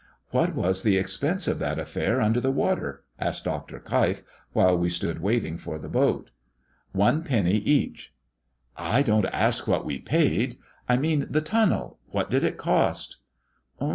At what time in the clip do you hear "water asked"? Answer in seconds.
2.49-3.43